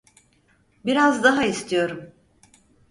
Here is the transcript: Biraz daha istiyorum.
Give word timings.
Biraz 0.85 1.23
daha 1.23 1.43
istiyorum. 1.45 2.13